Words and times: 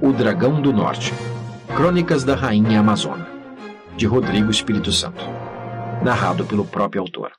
O 0.00 0.12
Dragão 0.12 0.62
do 0.62 0.72
Norte 0.72 1.12
Crônicas 1.74 2.22
da 2.22 2.36
Rainha 2.36 2.78
Amazona, 2.78 3.26
de 3.96 4.06
Rodrigo 4.06 4.48
Espírito 4.48 4.92
Santo. 4.92 5.24
Narrado 6.04 6.44
pelo 6.44 6.64
próprio 6.64 7.02
autor. 7.02 7.32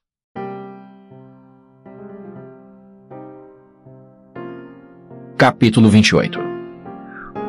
Capítulo 5.37 5.90
28 5.90 6.37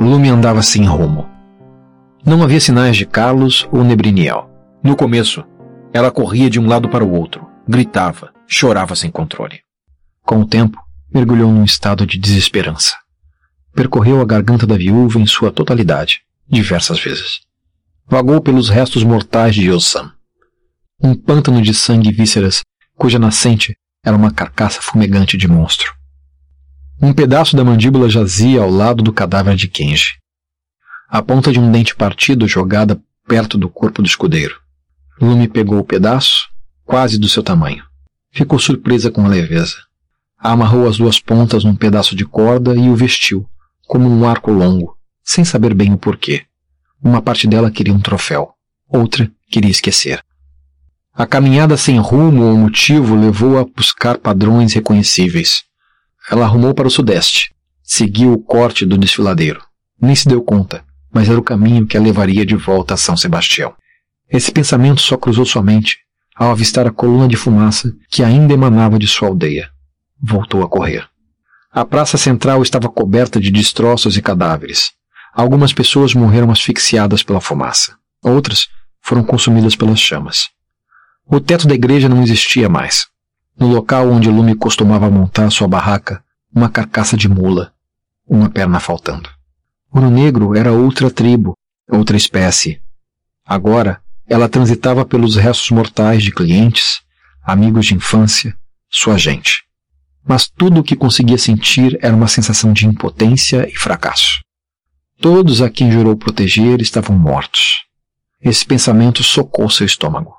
Lume 0.01 0.29
andava 0.29 0.63
sem 0.63 0.85
rumo. 0.85 1.29
Não 2.25 2.41
havia 2.45 2.61
sinais 2.61 2.97
de 2.97 3.05
Carlos 3.05 3.69
ou 3.73 3.83
Nebriniel. 3.83 4.49
No 4.81 4.95
começo, 4.95 5.45
ela 5.93 6.13
corria 6.13 6.49
de 6.49 6.61
um 6.61 6.69
lado 6.69 6.89
para 6.89 7.05
o 7.05 7.13
outro, 7.13 7.49
gritava, 7.67 8.33
chorava 8.47 8.95
sem 8.95 9.11
controle. 9.11 9.61
Com 10.25 10.41
o 10.41 10.47
tempo, 10.47 10.81
mergulhou 11.13 11.51
num 11.51 11.65
estado 11.65 12.07
de 12.07 12.17
desesperança. 12.17 13.00
Percorreu 13.73 14.21
a 14.21 14.25
garganta 14.25 14.67
da 14.67 14.77
viúva 14.77 15.19
em 15.19 15.27
sua 15.27 15.53
totalidade, 15.53 16.23
diversas 16.49 17.01
vezes. 17.01 17.41
Vagou 18.07 18.41
pelos 18.41 18.69
restos 18.69 19.05
mortais 19.05 19.55
de 19.55 19.71
Yosan. 19.71 20.13
Um 21.01 21.15
pântano 21.15 21.63
de 21.63 21.73
sangue 21.73 22.09
e 22.09 22.13
vísceras, 22.13 22.63
cuja 22.97 23.19
nascente 23.19 23.77
era 24.05 24.17
uma 24.17 24.33
carcaça 24.33 24.83
fumegante 24.83 25.37
de 25.37 25.47
monstro. 25.47 25.95
Um 27.01 27.13
pedaço 27.13 27.57
da 27.57 27.65
mandíbula 27.65 28.11
jazia 28.11 28.61
ao 28.61 28.71
lado 28.71 29.03
do 29.03 29.13
cadáver 29.13 29.57
de 29.57 29.69
Kenji. 29.69 30.19
A 31.09 31.23
ponta 31.23 31.53
de 31.53 31.59
um 31.59 31.71
dente 31.71 31.95
partido 31.95 32.47
jogada 32.47 33.01
perto 33.27 33.57
do 33.57 33.69
corpo 33.69 34.03
do 34.03 34.07
escudeiro. 34.07 34.61
Lume 35.21 35.49
pegou 35.49 35.79
o 35.79 35.85
pedaço, 35.85 36.49
quase 36.85 37.19
do 37.19 37.29
seu 37.29 37.43
tamanho. 37.43 37.85
Ficou 38.33 38.59
surpresa 38.59 39.11
com 39.11 39.25
a 39.25 39.29
leveza. 39.29 39.77
Amarrou 40.39 40.89
as 40.89 40.99
duas 40.99 41.19
pontas 41.19 41.65
num 41.65 41.75
pedaço 41.75 42.15
de 42.15 42.25
corda 42.25 42.75
e 42.75 42.89
o 42.89 42.97
vestiu, 42.97 43.49
como 43.91 44.09
um 44.09 44.25
arco 44.25 44.53
longo, 44.53 44.97
sem 45.21 45.45
saber 45.45 45.75
bem 45.75 45.93
o 45.93 45.99
porquê. 45.99 46.45
Uma 47.03 47.21
parte 47.21 47.49
dela 47.49 47.73
queria 47.73 47.93
um 47.93 47.99
troféu, 47.99 48.51
outra 48.89 49.29
queria 49.51 49.69
esquecer. 49.73 50.23
A 51.13 51.27
caminhada 51.27 51.77
sem 51.77 51.99
rumo 51.99 52.45
ou 52.45 52.57
motivo 52.57 53.17
levou-a 53.17 53.63
a 53.63 53.65
buscar 53.65 54.17
padrões 54.17 54.75
reconhecíveis. 54.75 55.65
Ela 56.31 56.45
arrumou 56.45 56.73
para 56.73 56.87
o 56.87 56.91
sudeste, 56.91 57.53
seguiu 57.83 58.33
o 58.33 58.39
corte 58.39 58.87
do 58.87 58.97
desfiladeiro. 58.97 59.61
Nem 60.01 60.15
se 60.15 60.29
deu 60.29 60.41
conta, 60.41 60.85
mas 61.13 61.29
era 61.29 61.41
o 61.41 61.43
caminho 61.43 61.85
que 61.85 61.97
a 61.97 62.01
levaria 62.01 62.47
de 62.47 62.55
volta 62.55 62.95
a 62.95 62.97
São 62.97 63.17
Sebastião. 63.17 63.75
Esse 64.31 64.53
pensamento 64.53 65.01
só 65.01 65.17
cruzou 65.17 65.45
sua 65.45 65.65
mente 65.65 65.99
ao 66.37 66.53
avistar 66.53 66.87
a 66.87 66.93
coluna 66.93 67.27
de 67.27 67.37
fumaça 67.37 67.93
que 68.09 68.23
ainda 68.23 68.55
emanava 68.55 69.01
de 69.01 69.09
sua 69.09 69.27
aldeia. 69.27 69.69
Voltou 70.23 70.63
a 70.63 70.69
correr. 70.69 71.11
A 71.73 71.85
praça 71.85 72.19
central 72.19 72.63
estava 72.63 72.89
coberta 72.89 73.39
de 73.39 73.49
destroços 73.49 74.17
e 74.17 74.23
cadáveres. 74.23 74.91
Algumas 75.33 75.73
pessoas 75.73 76.15
morreram 76.15 76.51
asfixiadas 76.51 77.23
pela 77.23 77.41
fumaça. 77.41 77.97
Outras 78.21 78.69
foram 79.01 79.23
consumidas 79.23 79.77
pelas 79.77 80.01
chamas. 80.01 80.49
O 81.25 81.39
teto 81.39 81.69
da 81.69 81.75
igreja 81.77 82.09
não 82.09 82.25
existia 82.25 82.69
mais. 82.69 83.07
No 83.57 83.69
local 83.69 84.09
onde 84.11 84.29
Lume 84.29 84.57
costumava 84.57 85.09
montar 85.09 85.49
sua 85.51 85.69
barraca, 85.69 86.25
uma 86.53 86.69
carcaça 86.69 87.17
de 87.17 87.29
mula, 87.29 87.73
uma 88.27 88.51
perna 88.51 88.81
faltando. 88.81 89.31
Ouro 89.93 90.11
Negro 90.11 90.57
era 90.57 90.73
outra 90.73 91.09
tribo, 91.09 91.57
outra 91.89 92.17
espécie. 92.17 92.83
Agora, 93.47 94.03
ela 94.27 94.49
transitava 94.49 95.05
pelos 95.05 95.37
restos 95.37 95.71
mortais 95.71 96.21
de 96.21 96.33
clientes, 96.33 97.01
amigos 97.45 97.87
de 97.87 97.95
infância, 97.95 98.57
sua 98.89 99.17
gente. 99.17 99.70
Mas 100.31 100.49
tudo 100.49 100.79
o 100.79 100.85
que 100.85 100.95
conseguia 100.95 101.37
sentir 101.37 101.99
era 102.01 102.15
uma 102.15 102.29
sensação 102.29 102.73
de 102.73 102.87
impotência 102.87 103.69
e 103.69 103.77
fracasso. 103.77 104.39
Todos 105.21 105.61
a 105.61 105.69
quem 105.69 105.91
jurou 105.91 106.17
proteger 106.17 106.81
estavam 106.81 107.19
mortos. 107.19 107.83
Esse 108.41 108.65
pensamento 108.65 109.25
socou 109.25 109.69
seu 109.69 109.85
estômago. 109.85 110.33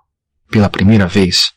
Pela 0.50 0.70
primeira 0.70 1.10
vez, 1.10 1.52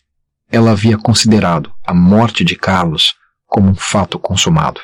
ela 0.51 0.73
havia 0.73 0.98
considerado 0.98 1.73
a 1.86 1.95
morte 1.95 2.42
de 2.42 2.57
Carlos 2.57 3.14
como 3.47 3.70
um 3.70 3.75
fato 3.77 4.19
consumado. 4.19 4.81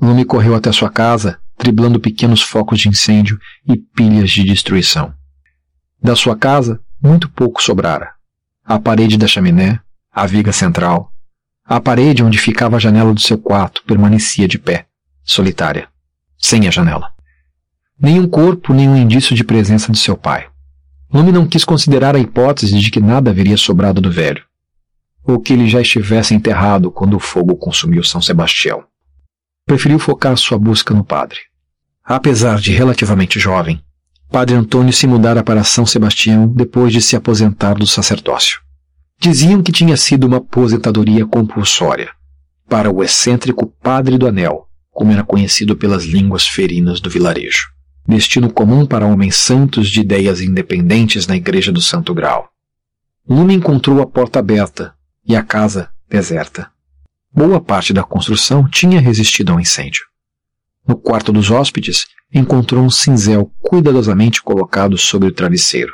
Lume 0.00 0.24
correu 0.24 0.54
até 0.54 0.70
sua 0.70 0.90
casa, 0.90 1.40
driblando 1.58 1.98
pequenos 1.98 2.40
focos 2.40 2.78
de 2.78 2.88
incêndio 2.88 3.36
e 3.66 3.76
pilhas 3.76 4.30
de 4.30 4.44
destruição. 4.44 5.12
Da 6.00 6.14
sua 6.14 6.36
casa, 6.36 6.80
muito 7.02 7.28
pouco 7.28 7.60
sobrara. 7.60 8.12
A 8.64 8.78
parede 8.78 9.18
da 9.18 9.26
chaminé, 9.26 9.80
a 10.12 10.24
viga 10.24 10.52
central, 10.52 11.12
a 11.72 11.80
parede 11.80 12.24
onde 12.24 12.36
ficava 12.36 12.74
a 12.74 12.80
janela 12.80 13.14
do 13.14 13.20
seu 13.20 13.38
quarto 13.38 13.84
permanecia 13.86 14.48
de 14.48 14.58
pé, 14.58 14.86
solitária, 15.22 15.86
sem 16.36 16.66
a 16.66 16.70
janela. 16.70 17.12
Nenhum 17.96 18.26
corpo, 18.26 18.74
nenhum 18.74 18.96
indício 18.96 19.36
de 19.36 19.44
presença 19.44 19.92
de 19.92 19.98
seu 19.98 20.16
pai. 20.16 20.48
Lume 21.14 21.30
não 21.30 21.46
quis 21.46 21.64
considerar 21.64 22.16
a 22.16 22.18
hipótese 22.18 22.76
de 22.76 22.90
que 22.90 22.98
nada 22.98 23.30
haveria 23.30 23.56
sobrado 23.56 24.00
do 24.00 24.10
velho, 24.10 24.42
ou 25.22 25.38
que 25.38 25.52
ele 25.52 25.68
já 25.68 25.80
estivesse 25.80 26.34
enterrado 26.34 26.90
quando 26.90 27.14
o 27.14 27.20
fogo 27.20 27.54
consumiu 27.54 28.02
São 28.02 28.20
Sebastião. 28.20 28.82
Preferiu 29.64 30.00
focar 30.00 30.36
sua 30.36 30.58
busca 30.58 30.92
no 30.92 31.04
padre. 31.04 31.38
Apesar 32.04 32.58
de 32.58 32.72
relativamente 32.72 33.38
jovem, 33.38 33.80
Padre 34.28 34.56
Antônio 34.56 34.92
se 34.92 35.06
mudara 35.06 35.44
para 35.44 35.62
São 35.62 35.86
Sebastião 35.86 36.48
depois 36.48 36.92
de 36.92 37.00
se 37.00 37.14
aposentar 37.14 37.74
do 37.74 37.86
sacerdócio. 37.86 38.60
Diziam 39.22 39.62
que 39.62 39.70
tinha 39.70 39.98
sido 39.98 40.26
uma 40.26 40.38
aposentadoria 40.38 41.26
compulsória 41.26 42.10
para 42.66 42.90
o 42.90 43.04
excêntrico 43.04 43.66
Padre 43.66 44.16
do 44.16 44.26
Anel, 44.26 44.66
como 44.90 45.12
era 45.12 45.22
conhecido 45.22 45.76
pelas 45.76 46.04
línguas 46.04 46.48
ferinas 46.48 47.00
do 47.00 47.10
vilarejo. 47.10 47.68
Destino 48.08 48.50
comum 48.50 48.86
para 48.86 49.06
homens 49.06 49.36
santos 49.36 49.90
de 49.90 50.00
ideias 50.00 50.40
independentes 50.40 51.26
na 51.26 51.36
Igreja 51.36 51.70
do 51.70 51.82
Santo 51.82 52.14
Grau. 52.14 52.48
Lume 53.28 53.52
encontrou 53.52 54.00
a 54.00 54.06
porta 54.06 54.38
aberta 54.38 54.94
e 55.22 55.36
a 55.36 55.42
casa 55.42 55.90
deserta. 56.08 56.70
Boa 57.30 57.60
parte 57.60 57.92
da 57.92 58.02
construção 58.02 58.66
tinha 58.66 59.02
resistido 59.02 59.52
ao 59.52 59.60
incêndio. 59.60 60.04
No 60.88 60.96
quarto 60.96 61.30
dos 61.30 61.50
hóspedes, 61.50 62.06
encontrou 62.32 62.82
um 62.82 62.90
cinzel 62.90 63.52
cuidadosamente 63.60 64.42
colocado 64.42 64.96
sobre 64.96 65.28
o 65.28 65.32
travesseiro. 65.32 65.92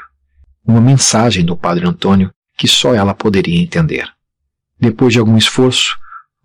Uma 0.65 0.81
mensagem 0.81 1.45
do 1.45 1.57
padre 1.57 1.89
Antônio 1.89 2.31
que 2.57 2.67
só 2.67 2.95
ela 2.95 3.15
poderia 3.15 3.61
entender. 3.61 4.09
Depois 4.79 5.13
de 5.13 5.19
algum 5.19 5.37
esforço, 5.37 5.97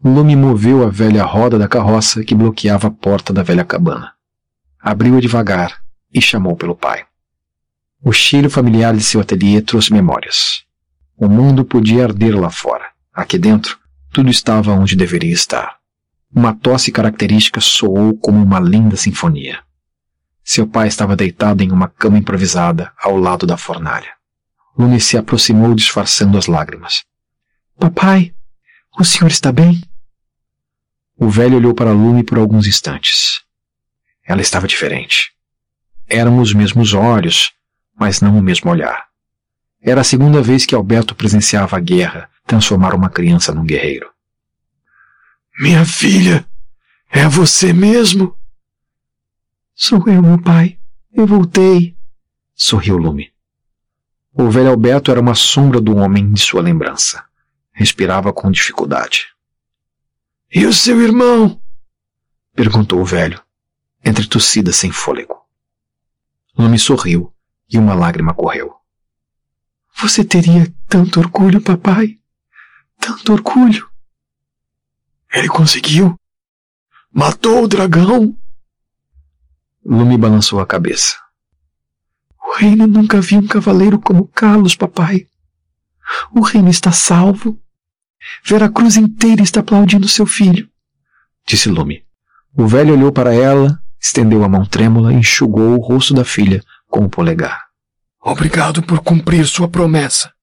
Lume 0.03 0.35
moveu 0.35 0.83
a 0.83 0.89
velha 0.89 1.23
roda 1.23 1.59
da 1.59 1.67
carroça 1.67 2.23
que 2.23 2.33
bloqueava 2.33 2.87
a 2.87 2.91
porta 2.91 3.31
da 3.31 3.43
velha 3.43 3.63
cabana. 3.63 4.13
Abriu-a 4.79 5.21
devagar 5.21 5.79
e 6.11 6.19
chamou 6.19 6.55
pelo 6.55 6.75
pai. 6.75 7.05
O 8.03 8.11
cheiro 8.11 8.49
familiar 8.49 8.95
de 8.95 9.03
seu 9.03 9.21
ateliê 9.21 9.61
trouxe 9.61 9.93
memórias. 9.93 10.63
O 11.15 11.29
mundo 11.29 11.63
podia 11.63 12.05
arder 12.05 12.35
lá 12.35 12.49
fora. 12.49 12.89
Aqui 13.13 13.37
dentro, 13.37 13.77
tudo 14.11 14.31
estava 14.31 14.73
onde 14.73 14.95
deveria 14.95 15.31
estar. 15.31 15.77
Uma 16.33 16.51
tosse 16.55 16.91
característica 16.91 17.61
soou 17.61 18.17
como 18.17 18.41
uma 18.41 18.59
linda 18.59 18.95
sinfonia. 18.95 19.59
Seu 20.43 20.65
pai 20.65 20.87
estava 20.87 21.15
deitado 21.15 21.61
em 21.61 21.71
uma 21.71 21.87
cama 21.87 22.17
improvisada 22.17 22.91
ao 22.97 23.15
lado 23.17 23.45
da 23.45 23.55
fornalha. 23.55 24.09
Lume 24.77 24.99
se 24.99 25.17
aproximou 25.17 25.75
disfarçando 25.75 26.37
as 26.37 26.47
lágrimas. 26.47 27.03
Papai, 27.77 28.33
o 28.97 29.03
senhor 29.03 29.29
está 29.29 29.51
bem? 29.51 29.81
O 31.17 31.29
velho 31.29 31.57
olhou 31.57 31.73
para 31.73 31.91
Lume 31.91 32.23
por 32.23 32.37
alguns 32.37 32.67
instantes. 32.67 33.41
Ela 34.23 34.41
estava 34.41 34.67
diferente. 34.67 35.31
Eram 36.07 36.39
os 36.39 36.53
mesmos 36.53 36.93
olhos, 36.93 37.51
mas 37.95 38.21
não 38.21 38.37
o 38.37 38.41
mesmo 38.41 38.71
olhar. 38.71 39.07
Era 39.81 40.01
a 40.01 40.03
segunda 40.03 40.41
vez 40.41 40.65
que 40.65 40.75
Alberto 40.75 41.15
presenciava 41.15 41.77
a 41.77 41.79
guerra 41.79 42.29
transformar 42.45 42.93
uma 42.93 43.09
criança 43.09 43.53
num 43.53 43.65
guerreiro. 43.65 44.11
Minha 45.59 45.85
filha, 45.85 46.45
é 47.09 47.27
você 47.27 47.73
mesmo? 47.73 48.35
Sou 49.73 50.03
eu, 50.07 50.21
meu 50.21 50.41
pai. 50.41 50.79
Eu 51.13 51.25
voltei. 51.25 51.95
Sorriu 52.53 52.97
Lume. 52.97 53.31
O 54.33 54.49
velho 54.49 54.69
Alberto 54.69 55.11
era 55.11 55.19
uma 55.19 55.35
sombra 55.35 55.81
do 55.81 55.95
homem 55.97 56.31
de 56.31 56.41
sua 56.41 56.61
lembrança. 56.61 57.25
Respirava 57.73 58.31
com 58.31 58.49
dificuldade. 58.49 59.27
E 60.53 60.65
o 60.65 60.73
seu 60.73 61.01
irmão? 61.01 61.61
perguntou 62.53 62.99
o 62.99 63.05
velho, 63.05 63.41
entre 64.03 64.27
tossidas 64.27 64.75
sem 64.75 64.91
fôlego. 64.91 65.41
Lume 66.57 66.79
sorriu 66.79 67.33
e 67.69 67.77
uma 67.77 67.93
lágrima 67.93 68.33
correu. 68.33 68.75
Você 70.01 70.23
teria 70.23 70.73
tanto 70.87 71.19
orgulho, 71.19 71.61
papai. 71.61 72.19
Tanto 72.99 73.33
orgulho. 73.33 73.89
Ele 75.33 75.47
conseguiu. 75.47 76.17
Matou 77.11 77.63
o 77.63 77.67
dragão. 77.67 78.37
Lume 79.83 80.17
balançou 80.17 80.59
a 80.59 80.65
cabeça. 80.65 81.17
O 82.61 82.63
reino 82.63 82.85
nunca 82.85 83.19
viu 83.19 83.39
um 83.39 83.47
cavaleiro 83.47 83.99
como 83.99 84.27
Carlos, 84.27 84.75
papai. 84.75 85.25
O 86.31 86.41
reino 86.41 86.69
está 86.69 86.91
salvo. 86.91 87.59
Vera 88.45 88.69
Cruz 88.69 88.97
inteira 88.97 89.41
está 89.41 89.61
aplaudindo 89.61 90.07
seu 90.07 90.27
filho, 90.27 90.69
disse 91.47 91.69
Lume. 91.69 92.05
O 92.55 92.67
velho 92.67 92.93
olhou 92.93 93.11
para 93.11 93.33
ela, 93.33 93.81
Estendeu 93.99 94.43
a 94.43 94.49
mão 94.49 94.65
trêmula 94.65 95.13
e 95.13 95.17
enxugou 95.17 95.75
o 95.75 95.79
rosto 95.79 96.13
da 96.13 96.25
filha 96.25 96.63
com 96.87 97.05
o 97.05 97.09
polegar. 97.09 97.65
Obrigado 98.19 98.81
por 98.81 98.99
cumprir 98.99 99.45
sua 99.45 99.67
promessa. 99.67 100.33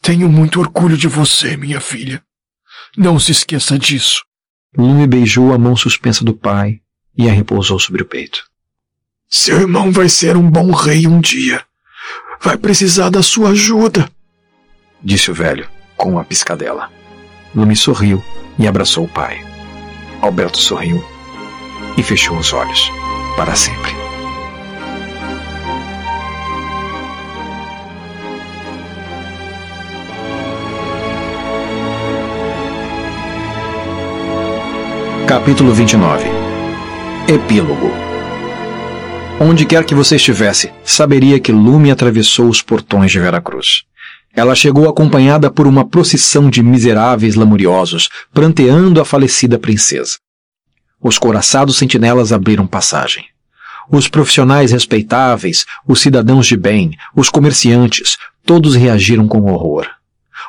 Tenho 0.00 0.28
muito 0.28 0.58
orgulho 0.58 0.96
de 0.96 1.06
você, 1.06 1.54
minha 1.54 1.80
filha. 1.80 2.22
Não 2.96 3.20
se 3.20 3.32
esqueça 3.32 3.78
disso. 3.78 4.24
Lume 4.76 5.06
beijou 5.06 5.52
a 5.52 5.58
mão 5.58 5.76
suspensa 5.76 6.24
do 6.24 6.34
pai 6.34 6.80
e 7.16 7.28
a 7.28 7.32
repousou 7.32 7.78
sobre 7.78 8.02
o 8.02 8.06
peito. 8.06 8.47
Seu 9.30 9.60
irmão 9.60 9.92
vai 9.92 10.08
ser 10.08 10.38
um 10.38 10.50
bom 10.50 10.70
rei 10.70 11.06
um 11.06 11.20
dia. 11.20 11.62
Vai 12.40 12.56
precisar 12.56 13.10
da 13.10 13.22
sua 13.22 13.50
ajuda, 13.50 14.08
disse 15.02 15.30
o 15.30 15.34
velho 15.34 15.68
com 15.96 16.12
uma 16.12 16.24
piscadela. 16.24 16.90
Lume 17.54 17.76
sorriu 17.76 18.24
e 18.58 18.66
abraçou 18.66 19.04
o 19.04 19.08
pai. 19.08 19.44
Alberto 20.22 20.56
sorriu 20.56 21.04
e 21.98 22.02
fechou 22.02 22.38
os 22.38 22.54
olhos 22.54 22.90
para 23.36 23.54
sempre. 23.54 23.92
Capítulo 35.26 35.74
29 35.74 36.24
Epílogo 37.28 38.07
Onde 39.40 39.64
quer 39.64 39.84
que 39.84 39.94
você 39.94 40.16
estivesse, 40.16 40.72
saberia 40.82 41.38
que 41.38 41.52
Lume 41.52 41.92
atravessou 41.92 42.48
os 42.48 42.60
portões 42.60 43.12
de 43.12 43.20
Veracruz. 43.20 43.84
Ela 44.34 44.52
chegou 44.52 44.88
acompanhada 44.88 45.48
por 45.48 45.64
uma 45.68 45.86
procissão 45.86 46.50
de 46.50 46.60
miseráveis 46.60 47.36
lamuriosos, 47.36 48.08
pranteando 48.34 49.00
a 49.00 49.04
falecida 49.04 49.56
princesa. 49.56 50.18
Os 51.00 51.18
coraçados 51.18 51.76
sentinelas 51.76 52.32
abriram 52.32 52.66
passagem. 52.66 53.26
Os 53.88 54.08
profissionais 54.08 54.72
respeitáveis, 54.72 55.64
os 55.86 56.00
cidadãos 56.00 56.44
de 56.44 56.56
bem, 56.56 56.96
os 57.14 57.30
comerciantes, 57.30 58.16
todos 58.44 58.74
reagiram 58.74 59.28
com 59.28 59.52
horror. 59.52 59.86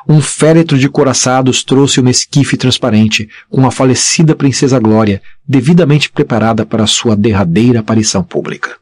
Um 0.08 0.20
féretro 0.20 0.76
de 0.76 0.88
coraçados 0.88 1.62
trouxe 1.62 2.00
uma 2.00 2.10
esquife 2.10 2.56
transparente 2.56 3.28
com 3.48 3.64
a 3.64 3.70
falecida 3.70 4.34
princesa 4.34 4.80
Glória, 4.80 5.22
devidamente 5.46 6.10
preparada 6.10 6.66
para 6.66 6.88
sua 6.88 7.14
derradeira 7.14 7.80
aparição 7.80 8.22
pública. 8.22 8.79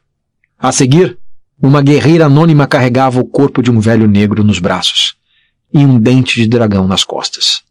A 0.61 0.73
seguir, 0.73 1.17
uma 1.61 1.81
guerreira 1.81 2.25
anônima 2.25 2.67
carregava 2.67 3.17
o 3.17 3.25
corpo 3.25 3.63
de 3.63 3.71
um 3.71 3.79
velho 3.79 4.09
negro 4.09 4.43
nos 4.43 4.59
braços 4.59 5.15
e 5.73 5.77
um 5.77 5.97
dente 5.97 6.35
de 6.35 6.45
dragão 6.49 6.85
nas 6.85 7.05
costas. 7.05 7.61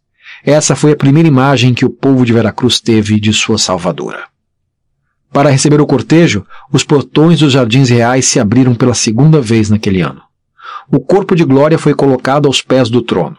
Essa 0.43 0.75
foi 0.75 0.93
a 0.93 0.97
primeira 0.97 1.29
imagem 1.29 1.75
que 1.75 1.85
o 1.85 1.91
povo 1.91 2.25
de 2.25 2.33
Veracruz 2.33 2.81
teve 2.81 3.21
de 3.21 3.31
sua 3.31 3.59
salvadora. 3.59 4.25
Para 5.31 5.51
receber 5.51 5.83
o 5.83 5.87
cortejo, 5.87 6.47
os 6.73 6.83
portões 6.83 7.41
dos 7.41 7.53
Jardins 7.53 7.91
Reais 7.91 8.25
se 8.25 8.41
abriram 8.41 8.75
pela 8.75 8.95
segunda 8.95 9.39
vez 9.39 9.69
naquele 9.69 10.01
ano. 10.01 10.23
O 10.91 10.99
corpo 10.99 11.37
de 11.37 11.45
Glória 11.45 11.79
foi 11.79 11.93
colocado 11.93 12.47
aos 12.47 12.63
pés 12.63 12.89
do 12.89 13.03
trono. 13.03 13.37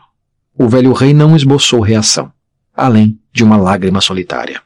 O 0.55 0.69
velho 0.69 0.93
rei 0.93 1.11
não 1.11 1.35
esboçou 1.35 1.79
reação, 1.79 2.31
além 2.75 3.19
de 3.33 3.43
uma 3.43 3.57
lágrima 3.57 3.99
solitária. 3.99 4.61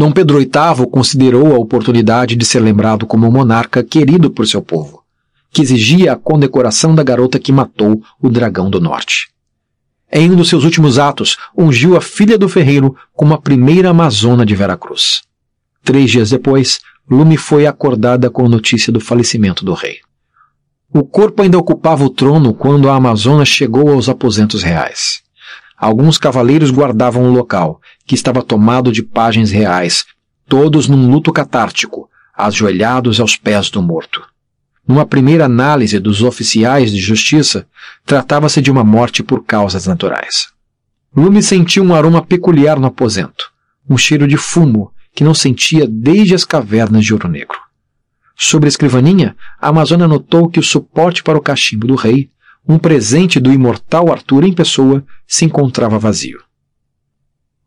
Dom 0.00 0.12
Pedro 0.12 0.38
VIII 0.38 0.86
considerou 0.90 1.54
a 1.54 1.58
oportunidade 1.58 2.34
de 2.34 2.42
ser 2.46 2.60
lembrado 2.60 3.06
como 3.06 3.28
um 3.28 3.30
monarca 3.30 3.84
querido 3.84 4.30
por 4.30 4.46
seu 4.46 4.62
povo, 4.62 5.04
que 5.52 5.60
exigia 5.60 6.14
a 6.14 6.16
condecoração 6.16 6.94
da 6.94 7.02
garota 7.02 7.38
que 7.38 7.52
matou 7.52 8.02
o 8.18 8.30
dragão 8.30 8.70
do 8.70 8.80
norte. 8.80 9.28
Em 10.10 10.30
um 10.30 10.36
dos 10.36 10.48
seus 10.48 10.64
últimos 10.64 10.98
atos, 10.98 11.36
ungiu 11.54 11.98
a 11.98 12.00
filha 12.00 12.38
do 12.38 12.48
ferreiro 12.48 12.96
como 13.12 13.34
a 13.34 13.38
primeira 13.38 13.90
amazona 13.90 14.46
de 14.46 14.54
Veracruz. 14.54 15.20
Três 15.84 16.10
dias 16.10 16.30
depois, 16.30 16.80
Lume 17.06 17.36
foi 17.36 17.66
acordada 17.66 18.30
com 18.30 18.46
a 18.46 18.48
notícia 18.48 18.90
do 18.90 19.00
falecimento 19.00 19.66
do 19.66 19.74
rei. 19.74 19.98
O 20.90 21.04
corpo 21.04 21.42
ainda 21.42 21.58
ocupava 21.58 22.02
o 22.04 22.08
trono 22.08 22.54
quando 22.54 22.88
a 22.88 22.94
Amazona 22.94 23.44
chegou 23.44 23.90
aos 23.90 24.08
aposentos 24.08 24.62
reais. 24.62 25.20
Alguns 25.80 26.18
cavaleiros 26.18 26.70
guardavam 26.70 27.22
o 27.24 27.32
local, 27.32 27.80
que 28.04 28.14
estava 28.14 28.42
tomado 28.42 28.92
de 28.92 29.02
pajens 29.02 29.50
reais, 29.50 30.04
todos 30.46 30.86
num 30.86 31.10
luto 31.10 31.32
catártico, 31.32 32.06
ajoelhados 32.36 33.18
aos 33.18 33.34
pés 33.34 33.70
do 33.70 33.80
morto. 33.80 34.22
Numa 34.86 35.06
primeira 35.06 35.46
análise 35.46 35.98
dos 35.98 36.22
oficiais 36.22 36.92
de 36.92 36.98
justiça, 36.98 37.66
tratava-se 38.04 38.60
de 38.60 38.70
uma 38.70 38.84
morte 38.84 39.22
por 39.22 39.42
causas 39.42 39.86
naturais. 39.86 40.48
Lume 41.16 41.42
sentiu 41.42 41.82
um 41.82 41.94
aroma 41.94 42.20
peculiar 42.20 42.78
no 42.78 42.86
aposento, 42.86 43.50
um 43.88 43.96
cheiro 43.96 44.28
de 44.28 44.36
fumo 44.36 44.92
que 45.14 45.24
não 45.24 45.32
sentia 45.32 45.86
desde 45.88 46.34
as 46.34 46.44
cavernas 46.44 47.06
de 47.06 47.14
Ouro 47.14 47.26
Negro. 47.26 47.58
Sobre 48.36 48.66
a 48.66 48.68
escrivaninha, 48.68 49.34
a 49.58 49.68
Amazônia 49.68 50.06
notou 50.06 50.48
que 50.48 50.60
o 50.60 50.62
suporte 50.62 51.22
para 51.22 51.38
o 51.38 51.42
cachimbo 51.42 51.86
do 51.86 51.94
rei, 51.94 52.30
um 52.66 52.78
presente 52.78 53.40
do 53.40 53.52
imortal 53.52 54.12
Arthur 54.12 54.44
em 54.44 54.52
pessoa, 54.52 55.04
se 55.26 55.44
encontrava 55.44 55.98
vazio. 55.98 56.42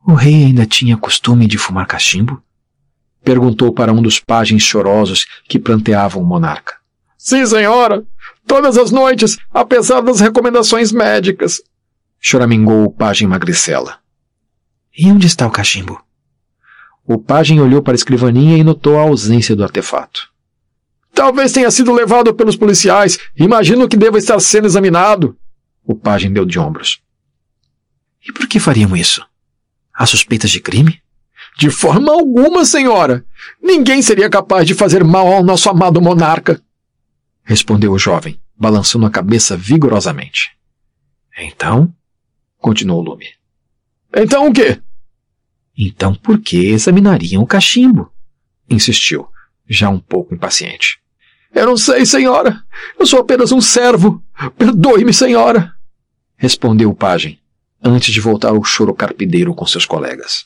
O 0.06 0.14
rei 0.14 0.46
ainda 0.46 0.66
tinha 0.66 0.98
costume 0.98 1.48
de 1.48 1.58
fumar 1.58 1.88
cachimbo? 1.88 2.42
Perguntou 3.24 3.74
para 3.74 3.94
um 3.94 4.02
dos 4.02 4.20
pajens 4.20 4.64
chorosos 4.64 5.26
que 5.48 5.58
pranteavam 5.58 6.22
o 6.22 6.26
monarca. 6.26 6.76
Sim, 7.18 7.46
senhora. 7.46 8.04
Todas 8.46 8.78
as 8.78 8.92
noites, 8.92 9.38
apesar 9.50 10.02
das 10.02 10.20
recomendações 10.20 10.92
médicas. 10.92 11.62
Choramingou 12.20 12.84
o 12.84 12.92
pajem 12.92 13.28
magricela. 13.28 13.98
E 14.98 15.10
onde 15.10 15.26
está 15.26 15.48
o 15.48 15.52
cachimbo? 15.52 16.04
O 17.06 17.18
pajem 17.18 17.62
olhou 17.62 17.82
para 17.82 17.94
a 17.94 17.96
escrivaninha 17.96 18.58
e 18.58 18.64
notou 18.64 18.98
a 18.98 19.04
ausência 19.04 19.56
do 19.56 19.64
artefato. 19.64 20.33
Talvez 21.14 21.52
tenha 21.52 21.70
sido 21.70 21.92
levado 21.94 22.34
pelos 22.34 22.56
policiais. 22.56 23.18
Imagino 23.36 23.88
que 23.88 23.98
deva 23.98 24.18
estar 24.18 24.40
sendo 24.40 24.66
examinado. 24.66 25.38
O 25.84 25.96
pajem 25.96 26.32
deu 26.32 26.46
de 26.46 26.60
ombros. 26.60 27.02
E 28.28 28.32
por 28.32 28.48
que 28.48 28.60
fariam 28.60 28.96
isso? 28.96 29.26
Há 29.94 30.06
suspeitas 30.06 30.50
de 30.50 30.60
crime? 30.60 31.02
De 31.58 31.70
forma 31.70 32.12
alguma, 32.12 32.66
senhora. 32.66 33.24
Ninguém 33.62 34.02
seria 34.02 34.30
capaz 34.30 34.66
de 34.66 34.74
fazer 34.74 35.04
mal 35.04 35.28
ao 35.28 35.44
nosso 35.44 35.70
amado 35.70 36.02
monarca 36.02 36.62
respondeu 37.44 37.92
o 37.92 38.00
jovem, 38.00 38.40
balançando 38.56 39.06
a 39.06 39.12
cabeça 39.12 39.56
vigorosamente. 39.56 40.52
Então? 41.38 41.94
continuou 42.58 43.02
Lume. 43.02 43.28
Então 44.16 44.48
o 44.48 44.54
quê? 44.54 44.82
Então 45.78 46.16
por 46.16 46.40
que 46.40 46.58
examinariam 46.68 47.44
o 47.44 47.48
cachimbo? 47.48 48.12
insistiu, 48.70 49.28
já 49.68 49.90
um 49.90 50.00
pouco 50.00 50.34
impaciente. 50.34 51.00
Eu 51.54 51.68
não 51.68 51.78
sei, 51.78 52.06
senhora. 52.06 52.64
Eu 53.00 53.06
sou 53.06 53.20
apenas 53.20 53.52
um 53.52 53.62
servo. 53.62 54.24
Perdoe-me, 54.58 55.14
senhora. 55.14 55.74
Respondeu 56.36 56.90
o 56.90 56.96
pajem, 56.96 57.40
antes 57.82 58.14
de 58.14 58.20
voltar 58.20 58.50
ao 58.50 58.64
choro 58.64 58.94
carpideiro 58.94 59.54
com 59.54 59.66
seus 59.66 59.86
colegas. 59.86 60.46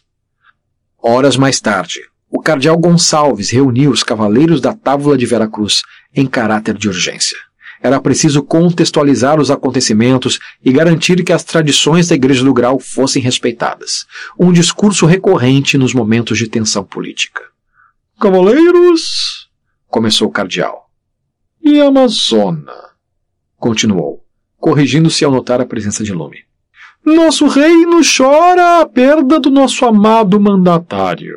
Horas 1.01 1.37
mais 1.37 1.61
tarde, 1.61 2.01
o 2.29 2.41
cardeal 2.41 2.77
Gonçalves 2.77 3.49
reuniu 3.49 3.89
os 3.89 4.03
cavaleiros 4.03 4.59
da 4.59 4.73
Távola 4.73 5.17
de 5.17 5.25
Veracruz 5.25 5.81
em 6.13 6.27
caráter 6.27 6.77
de 6.77 6.89
urgência. 6.89 7.37
Era 7.81 8.01
preciso 8.01 8.43
contextualizar 8.43 9.39
os 9.39 9.49
acontecimentos 9.49 10.39
e 10.63 10.71
garantir 10.71 11.23
que 11.23 11.31
as 11.31 11.43
tradições 11.43 12.07
da 12.07 12.15
Igreja 12.15 12.43
do 12.43 12.53
Grau 12.53 12.79
fossem 12.79 13.21
respeitadas. 13.21 14.05
Um 14.37 14.51
discurso 14.51 15.05
recorrente 15.05 15.77
nos 15.77 15.93
momentos 15.93 16.37
de 16.37 16.47
tensão 16.47 16.83
política. 16.83 17.43
Cavaleiros, 18.19 19.47
começou 19.87 20.27
o 20.27 20.31
cardeal. 20.31 20.86
E 21.69 21.81
Amazona, 21.81 22.71
continuou, 23.57 24.23
corrigindo-se 24.57 25.25
ao 25.25 25.31
notar 25.31 25.59
a 25.59 25.65
presença 25.65 26.01
de 26.01 26.13
Lume. 26.13 26.37
Nosso 27.05 27.45
reino 27.45 27.99
chora 28.03 28.79
a 28.79 28.85
perda 28.85 29.37
do 29.37 29.51
nosso 29.51 29.83
amado 29.83 30.39
mandatário. 30.39 31.35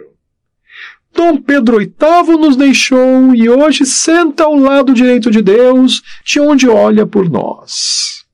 Dom 1.13 1.37
Pedro 1.37 1.79
VIII 1.79 2.39
nos 2.39 2.55
deixou 2.55 3.35
e 3.35 3.51
hoje 3.51 3.85
senta 3.85 4.45
ao 4.45 4.55
lado 4.55 4.95
direito 4.95 5.33
de 5.33 5.43
Deus, 5.43 6.01
de 6.25 6.39
onde 6.39 6.69
olha 6.69 7.05
por 7.05 7.29
nós. 7.29 8.25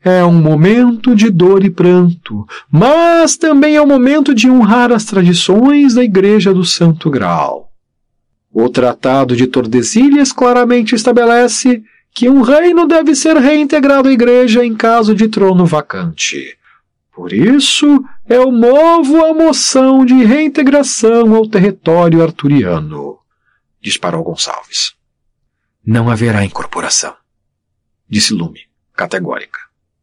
É 0.00 0.24
um 0.24 0.40
momento 0.40 1.16
de 1.16 1.28
dor 1.28 1.64
e 1.64 1.70
pranto, 1.70 2.46
mas 2.70 3.36
também 3.36 3.74
é 3.74 3.82
um 3.82 3.86
momento 3.86 4.32
de 4.32 4.48
honrar 4.48 4.92
as 4.92 5.04
tradições 5.04 5.94
da 5.94 6.04
Igreja 6.04 6.54
do 6.54 6.64
Santo 6.64 7.10
Graal. 7.10 7.69
O 8.52 8.68
Tratado 8.68 9.36
de 9.36 9.46
Tordesilhas 9.46 10.32
claramente 10.32 10.94
estabelece 10.94 11.82
que 12.12 12.28
um 12.28 12.42
reino 12.42 12.86
deve 12.86 13.14
ser 13.14 13.36
reintegrado 13.36 14.08
à 14.08 14.12
Igreja 14.12 14.64
em 14.64 14.74
caso 14.74 15.14
de 15.14 15.28
trono 15.28 15.64
vacante. 15.64 16.58
Por 17.14 17.32
isso, 17.32 18.02
eu 18.28 18.50
movo 18.50 19.24
a 19.24 19.32
moção 19.32 20.04
de 20.04 20.24
reintegração 20.24 21.34
ao 21.34 21.46
território 21.46 22.22
arturiano, 22.22 23.18
disparou 23.80 24.24
Gonçalves. 24.24 24.94
Não 25.86 26.10
haverá 26.10 26.44
incorporação, 26.44 27.14
disse 28.08 28.34
Lume, 28.34 28.60
categórica. 28.94 29.60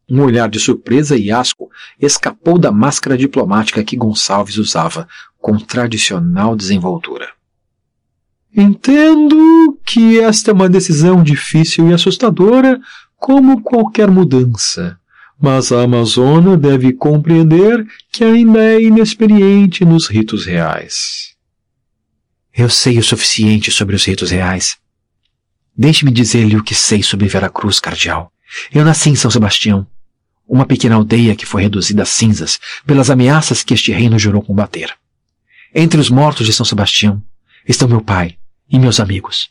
Um 0.08 0.22
olhar 0.22 0.48
de 0.48 0.58
surpresa 0.58 1.16
e 1.16 1.30
asco 1.30 1.70
escapou 2.00 2.58
da 2.58 2.72
máscara 2.72 3.18
diplomática 3.18 3.84
que 3.84 3.96
Gonçalves 3.96 4.56
usava 4.56 5.06
com 5.38 5.58
tradicional 5.58 6.56
desenvoltura. 6.56 7.37
Entendo 8.56 9.78
que 9.84 10.18
esta 10.20 10.50
é 10.50 10.54
uma 10.54 10.68
decisão 10.68 11.22
difícil 11.22 11.90
e 11.90 11.94
assustadora, 11.94 12.80
como 13.16 13.62
qualquer 13.62 14.10
mudança. 14.10 14.98
Mas 15.40 15.70
a 15.70 15.82
Amazona 15.82 16.56
deve 16.56 16.92
compreender 16.92 17.86
que 18.10 18.24
ainda 18.24 18.58
é 18.58 18.82
inexperiente 18.82 19.84
nos 19.84 20.08
ritos 20.08 20.46
reais. 20.46 21.34
Eu 22.52 22.68
sei 22.68 22.98
o 22.98 23.04
suficiente 23.04 23.70
sobre 23.70 23.94
os 23.94 24.04
ritos 24.04 24.30
reais. 24.30 24.76
Deixe-me 25.76 26.10
dizer-lhe 26.10 26.56
o 26.56 26.64
que 26.64 26.74
sei 26.74 27.04
sobre 27.04 27.28
Veracruz, 27.28 27.78
cardeal. 27.78 28.32
Eu 28.72 28.84
nasci 28.84 29.10
em 29.10 29.14
São 29.14 29.30
Sebastião, 29.30 29.86
uma 30.48 30.66
pequena 30.66 30.96
aldeia 30.96 31.36
que 31.36 31.46
foi 31.46 31.62
reduzida 31.62 32.02
a 32.02 32.06
cinzas 32.06 32.58
pelas 32.84 33.10
ameaças 33.10 33.62
que 33.62 33.74
este 33.74 33.92
reino 33.92 34.18
jurou 34.18 34.42
combater. 34.42 34.92
Entre 35.72 36.00
os 36.00 36.10
mortos 36.10 36.46
de 36.46 36.52
São 36.52 36.66
Sebastião 36.66 37.22
estão 37.68 37.86
meu 37.86 38.00
pai 38.00 38.36
e 38.68 38.78
meus 38.78 38.98
amigos. 38.98 39.50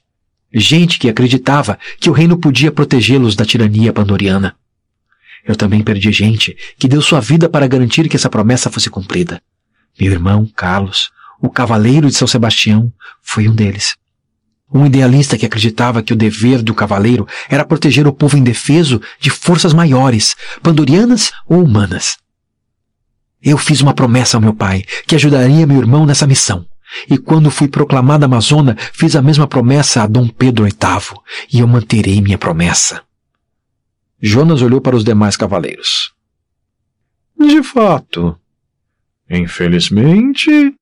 Gente 0.54 0.98
que 0.98 1.10
acreditava 1.10 1.78
que 2.00 2.10
o 2.10 2.14
reino 2.14 2.38
podia 2.38 2.72
protegê-los 2.72 3.36
da 3.36 3.46
tirania 3.46 3.94
pandoriana. 3.94 4.56
Eu 5.46 5.56
também 5.56 5.84
perdi 5.84 6.12
gente 6.12 6.58
que 6.78 6.88
deu 6.88 7.02
sua 7.02 7.22
vida 7.22 7.48
para 7.48 7.68
garantir 7.68 8.10
que 8.10 8.16
essa 8.16 8.30
promessa 8.30 8.70
fosse 8.70 8.90
cumprida. 8.90 9.42
Meu 10.00 10.12
irmão, 10.12 10.50
Carlos, 10.56 11.12
o 11.40 11.50
cavaleiro 11.50 12.08
de 12.08 12.16
São 12.16 12.28
Sebastião, 12.28 12.92
foi 13.22 13.48
um 13.48 13.56
deles. 13.56 13.96
Um 14.74 14.86
idealista 14.86 15.38
que 15.38 15.46
acreditava 15.46 16.04
que 16.04 16.12
o 16.12 16.16
dever 16.16 16.62
do 16.62 16.74
cavaleiro 16.74 17.26
era 17.50 17.64
proteger 17.64 18.06
o 18.06 18.14
povo 18.14 18.38
indefeso 18.38 19.02
de 19.20 19.30
forças 19.30 19.74
maiores, 19.74 20.36
pandorianas 20.62 21.32
ou 21.46 21.64
humanas. 21.64 22.18
Eu 23.42 23.58
fiz 23.58 23.82
uma 23.82 23.94
promessa 23.94 24.36
ao 24.36 24.42
meu 24.42 24.54
pai 24.54 24.84
que 25.06 25.16
ajudaria 25.16 25.66
meu 25.66 25.78
irmão 25.78 26.06
nessa 26.06 26.28
missão. 26.28 26.66
E 27.10 27.18
quando 27.18 27.52
fui 27.52 27.68
proclamada 27.68 28.26
Amazona, 28.26 28.76
fiz 28.94 29.16
a 29.16 29.22
mesma 29.22 29.48
promessa 29.48 30.04
a 30.04 30.08
Dom 30.08 30.28
Pedro 30.28 30.66
VIII, 30.66 31.20
e 31.52 31.60
eu 31.60 31.68
manterei 31.68 32.22
minha 32.22 32.38
promessa. 32.38 33.02
Jonas 34.22 34.62
olhou 34.62 34.82
para 34.82 34.96
os 34.96 35.04
demais 35.04 35.38
cavaleiros. 35.38 36.14
De 37.40 37.62
fato. 37.62 38.38
Infelizmente, 39.30 40.74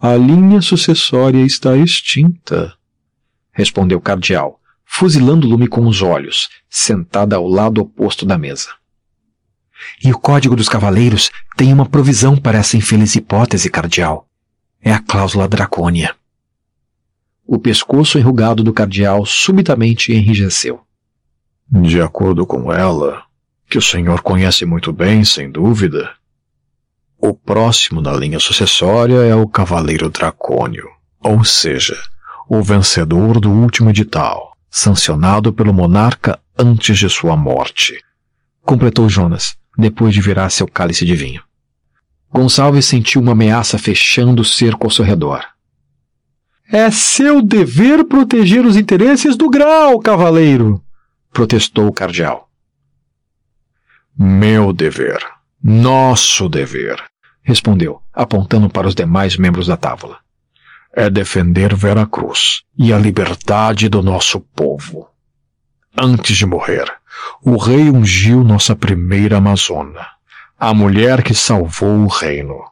a 0.00 0.14
linha 0.16 0.60
sucessória 0.60 1.44
está 1.44 1.76
extinta 1.76 2.76
respondeu 3.54 3.98
o 3.98 4.00
cardeal, 4.00 4.60
fuzilando 4.84 5.46
Lume 5.46 5.68
com 5.68 5.86
os 5.86 6.02
olhos, 6.02 6.50
sentada 6.68 7.36
ao 7.36 7.46
lado 7.46 7.80
oposto 7.80 8.26
da 8.26 8.36
mesa. 8.36 8.68
E 10.02 10.12
o 10.12 10.18
Código 10.18 10.56
dos 10.56 10.68
Cavaleiros 10.68 11.30
tem 11.56 11.72
uma 11.72 11.86
provisão 11.86 12.36
para 12.36 12.58
essa 12.58 12.76
infeliz 12.76 13.14
hipótese, 13.14 13.70
cardeal. 13.70 14.28
É 14.86 14.92
a 14.92 15.00
cláusula 15.00 15.48
dracônia. 15.48 16.14
O 17.46 17.58
pescoço 17.58 18.18
enrugado 18.18 18.62
do 18.62 18.70
cardeal 18.70 19.24
subitamente 19.24 20.12
enrijeceu. 20.12 20.82
De 21.66 22.02
acordo 22.02 22.46
com 22.46 22.70
ela, 22.70 23.22
que 23.66 23.78
o 23.78 23.82
senhor 23.82 24.20
conhece 24.20 24.66
muito 24.66 24.92
bem, 24.92 25.24
sem 25.24 25.50
dúvida, 25.50 26.14
o 27.18 27.32
próximo 27.32 28.02
na 28.02 28.12
linha 28.12 28.38
sucessória 28.38 29.24
é 29.24 29.34
o 29.34 29.48
Cavaleiro 29.48 30.10
Dracônio, 30.10 30.86
ou 31.18 31.42
seja, 31.42 31.96
o 32.46 32.62
vencedor 32.62 33.40
do 33.40 33.50
último 33.50 33.88
edital, 33.88 34.54
sancionado 34.70 35.50
pelo 35.50 35.72
monarca 35.72 36.38
antes 36.58 36.98
de 36.98 37.08
sua 37.08 37.34
morte. 37.38 37.98
Completou 38.60 39.08
Jonas, 39.08 39.56
depois 39.78 40.12
de 40.12 40.20
virar 40.20 40.50
seu 40.50 40.68
cálice 40.68 41.06
de 41.06 41.16
vinho. 41.16 41.42
Gonçalves 42.34 42.86
sentiu 42.86 43.20
uma 43.20 43.32
ameaça 43.32 43.78
fechando 43.78 44.42
o 44.42 44.44
cerco 44.44 44.86
ao 44.86 44.90
seu 44.90 45.04
redor. 45.04 45.44
É 46.70 46.90
seu 46.90 47.40
dever 47.40 48.04
proteger 48.04 48.66
os 48.66 48.76
interesses 48.76 49.36
do 49.36 49.48
grau, 49.48 50.00
cavaleiro! 50.00 50.82
protestou 51.32 51.88
o 51.88 51.92
cardeal. 51.92 52.48
Meu 54.18 54.72
dever. 54.72 55.18
Nosso 55.62 56.48
dever, 56.48 57.02
respondeu, 57.42 58.00
apontando 58.12 58.68
para 58.68 58.86
os 58.86 58.94
demais 58.94 59.36
membros 59.36 59.66
da 59.66 59.76
tábua 59.76 60.24
é 60.96 61.10
defender 61.10 61.74
Veracruz 61.74 62.62
e 62.78 62.92
a 62.92 62.98
liberdade 62.98 63.88
do 63.88 64.02
nosso 64.02 64.40
povo. 64.40 65.08
Antes 65.98 66.36
de 66.36 66.46
morrer, 66.46 66.84
o 67.42 67.56
rei 67.56 67.90
ungiu 67.90 68.44
nossa 68.44 68.76
primeira 68.76 69.38
Amazona, 69.38 70.06
a 70.68 70.74
mulher 70.74 71.22
que 71.22 71.34
salvou 71.34 71.98
o 72.00 72.06
reino, 72.06 72.64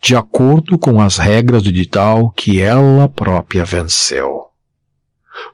de 0.00 0.16
acordo 0.16 0.78
com 0.78 1.00
as 1.00 1.18
regras 1.18 1.62
do 1.62 1.68
edital 1.68 2.30
que 2.30 2.60
ela 2.60 3.08
própria 3.08 3.64
venceu. 3.64 4.46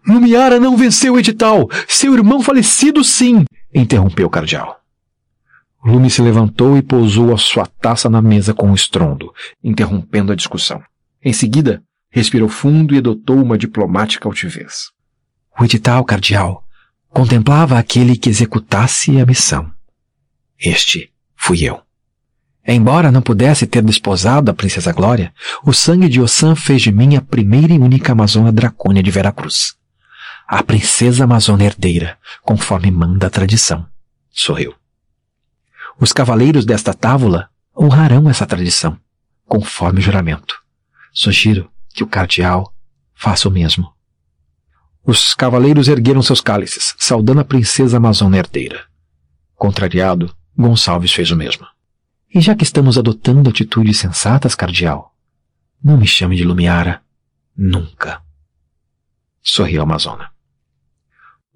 Lumiara 0.07 0.61
não 0.61 0.77
venceu 0.77 1.15
o 1.15 1.19
edital! 1.19 1.69
Seu 1.89 2.15
irmão 2.15 2.43
falecido 2.43 3.03
sim! 3.03 3.45
interrompeu 3.75 4.27
o 4.27 4.31
cardeal. 4.31 4.81
Lume 5.85 6.11
se 6.11 6.21
levantou 6.21 6.77
e 6.77 6.83
pousou 6.83 7.33
a 7.33 7.39
sua 7.39 7.67
taça 7.67 8.11
na 8.11 8.21
mesa 8.21 8.53
com 8.53 8.69
um 8.69 8.75
estrondo, 8.75 9.33
interrompendo 9.65 10.33
a 10.33 10.37
discussão. 10.37 10.83
Em 11.25 11.33
seguida, 11.33 11.83
Respirou 12.11 12.49
fundo 12.49 12.93
e 12.93 12.99
adotou 12.99 13.41
uma 13.41 13.57
diplomática 13.57 14.29
altivez. 14.29 14.91
O 15.59 15.65
edital, 15.65 16.05
cardeal, 16.05 16.65
contemplava 17.09 17.79
aquele 17.79 18.17
que 18.17 18.29
executasse 18.29 19.21
a 19.21 19.25
missão. 19.25 19.71
Este 20.59 21.13
fui 21.51 21.69
eu. 21.69 21.83
Embora 22.65 23.11
não 23.11 23.21
pudesse 23.21 23.67
ter 23.67 23.83
desposado 23.83 24.53
a 24.53 24.55
princesa 24.55 24.93
Glória, 24.93 25.35
o 25.65 25.73
sangue 25.73 26.09
de 26.09 26.21
Ossan 26.21 26.55
fez 26.55 26.81
de 26.81 26.93
mim 26.93 27.17
a 27.17 27.21
primeira 27.21 27.73
e 27.73 27.79
única 27.79 28.13
amazona 28.13 28.53
dracônia 28.53 29.03
de 29.03 29.11
Veracruz. 29.11 29.75
A 30.47 30.63
princesa 30.63 31.25
amazona 31.25 31.65
herdeira, 31.65 32.17
conforme 32.43 32.89
manda 32.93 33.27
a 33.27 33.31
tradição. 33.31 33.85
Sorriu. 34.31 34.77
Os 35.99 36.13
cavaleiros 36.13 36.65
desta 36.65 36.95
tábula 36.95 37.49
honrarão 37.77 38.31
essa 38.31 38.47
tradição, 38.47 38.97
conforme 39.45 39.99
o 39.99 40.03
juramento. 40.03 40.55
Sugiro 41.13 41.69
que 41.93 42.05
o 42.05 42.07
cardeal 42.07 42.73
faça 43.13 43.49
o 43.49 43.51
mesmo. 43.51 43.93
Os 45.05 45.35
cavaleiros 45.35 45.89
ergueram 45.89 46.23
seus 46.23 46.41
cálices, 46.41 46.95
saudando 46.97 47.41
a 47.41 47.45
princesa 47.45 47.97
amazona 47.97 48.39
herdeira. 48.39 48.85
Contrariado, 49.57 50.33
Gonçalves 50.57 51.13
fez 51.13 51.31
o 51.31 51.37
mesmo. 51.37 51.67
E 52.33 52.41
já 52.41 52.55
que 52.55 52.65
estamos 52.65 52.97
adotando 52.97 53.51
atitudes 53.51 53.99
sensatas, 53.99 54.55
cardeal, 54.55 55.15
não 55.83 55.97
me 55.97 56.07
chame 56.07 56.37
de 56.37 56.45
Lumiara. 56.45 57.03
Nunca. 57.57 58.23
Sorriu 59.43 59.81
a 59.81 59.85
Amazona. 59.85 60.31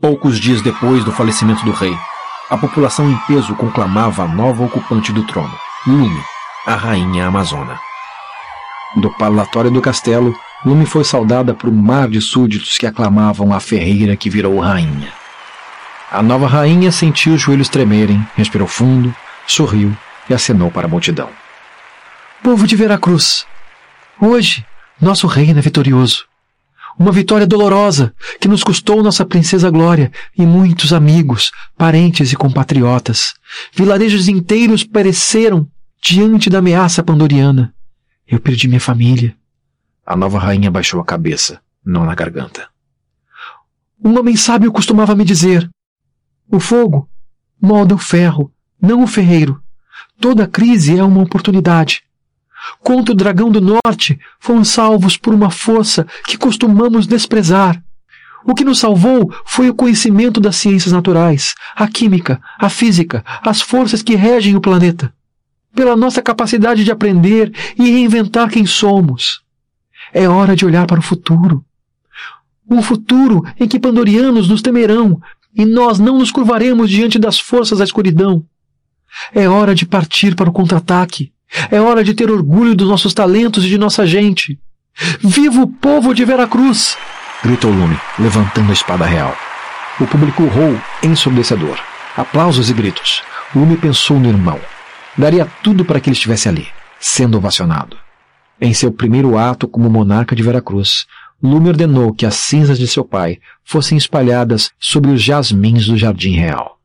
Poucos 0.01 0.41
dias 0.41 0.63
depois 0.63 1.05
do 1.05 1.13
falecimento 1.13 1.65
do 1.65 1.73
rei, 1.73 1.97
a 2.51 2.59
população 2.59 3.11
em 3.11 3.17
peso 3.27 3.55
conclamava 3.55 4.25
a 4.25 4.29
nova 4.29 4.65
ocupante 4.65 5.13
do 5.13 5.27
trono, 5.27 5.55
Lume, 5.87 6.23
a 6.67 6.75
rainha 6.75 7.27
Amazona. 7.27 7.79
Do 8.97 9.11
parlatório 9.17 9.71
do 9.71 9.81
castelo, 9.81 10.35
Lume 10.65 10.87
foi 10.87 11.05
saudada 11.05 11.55
por 11.55 11.69
um 11.69 11.75
mar 11.75 12.09
de 12.09 12.21
súditos 12.21 12.79
que 12.79 12.87
aclamavam 12.87 13.53
a 13.53 13.61
ferreira 13.61 14.17
que 14.17 14.31
virou 14.31 14.59
rainha. 14.61 15.13
A 16.11 16.23
nova 16.23 16.47
rainha 16.47 16.93
sentiu 16.93 17.35
os 17.35 17.41
joelhos 17.41 17.69
tremerem, 17.69 18.25
respirou 18.37 18.69
fundo, 18.69 19.15
sorriu 19.47 19.97
e 20.29 20.35
acenou 20.35 20.71
para 20.71 20.87
a 20.87 20.91
multidão. 20.91 21.29
Povo 22.43 22.67
de 22.67 22.77
Veracruz, 22.77 23.47
hoje 24.21 24.65
nosso 25.01 25.27
reino 25.27 25.59
é 25.59 25.63
vitorioso. 25.63 26.27
Uma 26.97 27.11
vitória 27.11 27.47
dolorosa 27.47 28.15
que 28.41 28.47
nos 28.47 28.63
custou 28.63 29.03
nossa 29.03 29.25
princesa 29.25 29.69
Glória 29.69 30.13
e 30.39 30.47
muitos 30.47 30.93
amigos, 30.93 31.51
parentes 31.77 32.33
e 32.33 32.37
compatriotas. 32.37 33.35
Vilarejos 33.73 34.29
inteiros 34.29 34.85
pereceram 34.85 35.67
diante 36.01 36.49
da 36.49 36.59
ameaça 36.59 37.03
pandoriana. 37.03 37.75
Eu 38.27 38.39
perdi 38.39 38.69
minha 38.69 38.81
família. 38.81 39.35
A 40.07 40.15
nova 40.15 40.39
rainha 40.39 40.71
baixou 40.71 41.01
a 41.01 41.05
cabeça, 41.05 41.61
não 41.85 42.05
na 42.05 42.15
garganta. 42.15 42.69
Um 44.03 44.17
homem 44.19 44.37
sábio 44.37 44.71
costumava 44.71 45.15
me 45.15 45.25
dizer: 45.25 45.69
O 46.51 46.61
fogo 46.61 47.09
molda 47.61 47.95
o 47.95 47.99
ferro, 47.99 48.53
não 48.81 49.03
o 49.03 49.07
ferreiro. 49.07 49.61
Toda 50.21 50.47
crise 50.47 50.99
é 50.99 51.03
uma 51.03 51.23
oportunidade. 51.23 52.03
Contra 52.81 53.13
o 53.13 53.17
dragão 53.17 53.51
do 53.51 53.61
norte, 53.61 54.19
fomos 54.39 54.69
salvos 54.69 55.17
por 55.17 55.35
uma 55.35 55.51
força 55.51 56.07
que 56.27 56.39
costumamos 56.39 57.07
desprezar. 57.07 57.83
O 58.45 58.55
que 58.55 58.65
nos 58.65 58.79
salvou 58.79 59.33
foi 59.45 59.71
o 59.71 59.75
conhecimento 59.75 60.41
das 60.41 60.57
ciências 60.57 60.93
naturais, 60.93 61.55
a 61.75 61.89
química, 61.89 62.41
a 62.59 62.69
física, 62.69 63.25
as 63.43 63.61
forças 63.61 64.03
que 64.03 64.15
regem 64.15 64.55
o 64.55 64.61
planeta 64.61 65.13
pela 65.75 65.97
nossa 65.97 66.23
capacidade 66.23 66.85
de 66.85 66.93
aprender 66.93 67.53
e 67.77 67.91
reinventar 67.91 68.49
quem 68.49 68.65
somos. 68.65 69.43
É 70.13 70.29
hora 70.29 70.55
de 70.55 70.65
olhar 70.65 70.87
para 70.87 71.01
o 71.01 71.03
futuro. 71.03 71.65
Um 72.71 72.81
futuro 72.81 73.45
em 73.59 73.67
que 73.67 73.81
pandorianos 73.81 74.49
nos 74.49 74.63
temerão 74.63 75.21
e 75.55 75.65
nós 75.65 75.99
não 75.99 76.19
nos 76.19 76.31
curvaremos 76.31 76.91
diante 76.91 77.19
das 77.19 77.39
forças 77.39 77.79
da 77.79 77.85
escuridão. 77.85 78.45
É 79.33 79.49
hora 79.49 79.75
de 79.75 79.87
partir 79.87 80.35
para 80.35 80.51
o 80.51 80.53
contra-ataque. 80.53 81.33
É 81.71 81.81
hora 81.81 82.03
de 82.03 82.15
ter 82.15 82.31
orgulho 82.31 82.75
dos 82.75 82.89
nossos 82.89 83.15
talentos 83.15 83.65
e 83.65 83.69
de 83.69 83.79
nossa 83.79 84.07
gente. 84.07 84.59
Viva 85.21 85.63
o 85.63 85.67
povo 85.67 86.15
de 86.15 86.25
Veracruz! 86.25 86.97
gritou 87.45 87.71
Lume, 87.71 87.99
levantando 88.19 88.71
a 88.71 88.73
espada 88.73 89.05
real. 89.05 89.37
O 90.01 90.07
público 90.07 90.43
urrou 90.43 90.81
ensurdecedor. 91.03 91.79
Aplausos 92.17 92.71
e 92.71 92.73
gritos. 92.73 93.23
Lume 93.55 93.77
pensou 93.77 94.19
no 94.19 94.29
irmão. 94.29 94.59
Daria 95.17 95.47
tudo 95.63 95.85
para 95.85 96.01
que 96.01 96.09
ele 96.09 96.17
estivesse 96.17 96.49
ali, 96.49 96.67
sendo 96.99 97.37
ovacionado. 97.37 97.97
Em 98.61 98.73
seu 98.73 98.91
primeiro 98.91 99.37
ato 99.37 99.69
como 99.69 99.91
monarca 99.91 100.35
de 100.35 100.43
Veracruz, 100.43 101.07
Lume 101.45 101.69
ordenou 101.69 102.15
que 102.15 102.25
as 102.25 102.37
cinzas 102.37 102.79
de 102.79 102.89
seu 102.89 103.05
pai 103.05 103.39
fossem 103.63 103.99
espalhadas 103.99 104.71
sobre 104.81 105.11
os 105.11 105.23
jasmins 105.23 105.85
do 105.85 105.95
Jardim 105.95 106.31
Real. 106.31 106.79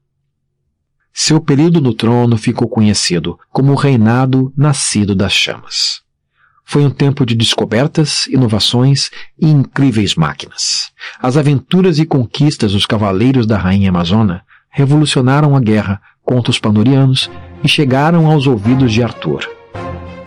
Seu 1.14 1.40
período 1.40 1.80
no 1.80 1.94
trono 1.94 2.36
ficou 2.36 2.68
conhecido 2.68 3.40
como 3.54 3.72
o 3.72 3.76
reinado 3.76 4.52
nascido 4.58 5.16
das 5.16 5.32
chamas. 5.32 6.02
Foi 6.66 6.84
um 6.84 6.90
tempo 6.90 7.26
de 7.26 7.36
descobertas, 7.36 8.28
inovações 8.28 9.10
e 9.40 9.48
incríveis 9.48 10.16
máquinas. 10.16 10.92
As 11.22 11.38
aventuras 11.38 11.98
e 11.98 12.06
conquistas 12.06 12.74
dos 12.74 12.86
cavaleiros 12.86 13.48
da 13.48 13.58
Rainha 13.58 13.90
Amazona 13.90 14.44
revolucionaram 14.70 15.56
a 15.56 15.62
guerra 15.62 16.02
contra 16.22 16.52
os 16.52 16.60
Pandorianos 16.60 17.32
e 17.64 17.70
chegaram 17.70 18.30
aos 18.30 18.46
ouvidos 18.46 18.92
de 18.92 19.02
Arthur. 19.02 19.50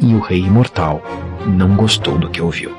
E 0.00 0.14
o 0.14 0.20
Rei 0.20 0.40
Imortal 0.40 1.02
não 1.46 1.76
gostou 1.76 2.16
do 2.16 2.30
que 2.30 2.40
ouviu. 2.40 2.74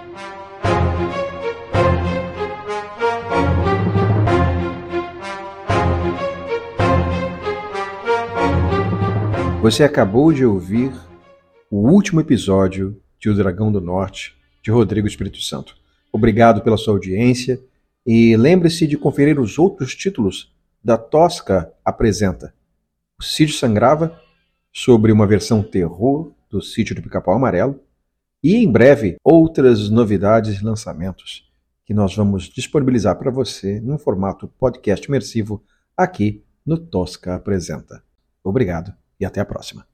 Você 9.64 9.82
acabou 9.82 10.34
de 10.34 10.46
ouvir 10.46 10.92
o 11.72 11.90
último 11.90 12.20
episódio 12.20 13.02
de 13.18 13.30
O 13.30 13.34
Dragão 13.34 13.72
do 13.72 13.80
Norte, 13.80 14.36
de 14.62 14.70
Rodrigo 14.70 15.08
Espírito 15.08 15.42
Santo. 15.42 15.78
Obrigado 16.12 16.62
pela 16.62 16.76
sua 16.76 16.94
audiência 16.94 17.64
e 18.06 18.36
lembre-se 18.36 18.86
de 18.86 18.98
conferir 18.98 19.40
os 19.40 19.58
outros 19.58 19.96
títulos 19.96 20.54
da 20.84 20.98
Tosca 20.98 21.72
Apresenta. 21.86 22.54
O 23.18 23.24
Sítio 23.24 23.56
Sangrava, 23.56 24.20
sobre 24.70 25.14
uma 25.14 25.26
versão 25.26 25.64
terror 25.64 26.34
do 26.50 26.62
Sítio 26.62 26.94
do 26.94 27.02
Pica-Pau 27.02 27.34
Amarelo, 27.34 27.80
e 28.44 28.58
em 28.58 28.70
breve 28.70 29.16
outras 29.24 29.90
novidades 29.90 30.60
e 30.60 30.66
lançamentos 30.66 31.50
que 31.86 31.94
nós 31.94 32.14
vamos 32.14 32.50
disponibilizar 32.50 33.18
para 33.18 33.32
você 33.32 33.80
num 33.80 33.98
formato 33.98 34.46
podcast 34.60 35.08
imersivo 35.08 35.64
aqui 35.96 36.44
no 36.66 36.78
Tosca 36.78 37.36
Apresenta. 37.36 38.04
Obrigado 38.44 38.94
e 39.24 39.26
até 39.26 39.40
a 39.40 39.46
próxima. 39.46 39.88